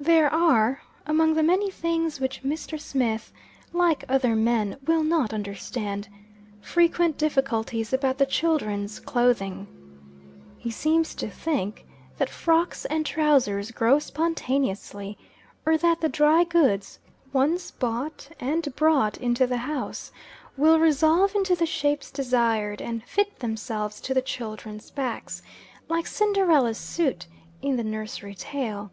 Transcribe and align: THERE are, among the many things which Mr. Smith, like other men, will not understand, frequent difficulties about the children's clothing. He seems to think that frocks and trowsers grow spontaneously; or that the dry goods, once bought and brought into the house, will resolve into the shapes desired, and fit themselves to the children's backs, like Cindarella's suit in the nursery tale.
THERE 0.00 0.32
are, 0.32 0.80
among 1.06 1.34
the 1.34 1.42
many 1.42 1.72
things 1.72 2.20
which 2.20 2.44
Mr. 2.44 2.78
Smith, 2.78 3.32
like 3.72 4.04
other 4.08 4.36
men, 4.36 4.76
will 4.86 5.02
not 5.02 5.34
understand, 5.34 6.08
frequent 6.60 7.18
difficulties 7.18 7.92
about 7.92 8.16
the 8.18 8.24
children's 8.24 9.00
clothing. 9.00 9.66
He 10.56 10.70
seems 10.70 11.16
to 11.16 11.28
think 11.28 11.84
that 12.16 12.30
frocks 12.30 12.84
and 12.84 13.04
trowsers 13.04 13.72
grow 13.72 13.98
spontaneously; 13.98 15.18
or 15.66 15.76
that 15.78 16.00
the 16.00 16.08
dry 16.08 16.44
goods, 16.44 17.00
once 17.32 17.72
bought 17.72 18.28
and 18.38 18.72
brought 18.76 19.18
into 19.18 19.48
the 19.48 19.56
house, 19.56 20.12
will 20.56 20.78
resolve 20.78 21.34
into 21.34 21.56
the 21.56 21.66
shapes 21.66 22.12
desired, 22.12 22.80
and 22.80 23.02
fit 23.02 23.40
themselves 23.40 24.00
to 24.02 24.14
the 24.14 24.22
children's 24.22 24.92
backs, 24.92 25.42
like 25.88 26.06
Cindarella's 26.06 26.78
suit 26.78 27.26
in 27.60 27.74
the 27.74 27.82
nursery 27.84 28.36
tale. 28.36 28.92